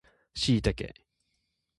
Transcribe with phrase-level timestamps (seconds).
[0.33, 0.95] シイタケ